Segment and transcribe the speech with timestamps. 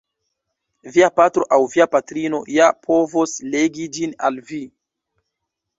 [0.95, 4.63] Via patro aŭ via patrino ja povos legi ĝin al vi.